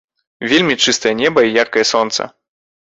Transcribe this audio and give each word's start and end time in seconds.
Вельмі 0.53 0.79
чыстае 0.83 1.13
неба 1.21 1.39
і 1.47 1.55
яркае 1.67 1.85
сонца. 1.95 2.21